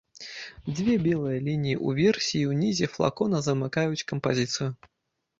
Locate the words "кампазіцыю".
4.13-4.67